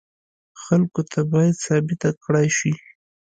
خلکو 0.63 1.01
ته 1.11 1.19
باید 1.31 1.55
ثابته 1.65 2.09
کړای 2.23 2.47
شي. 2.57 2.71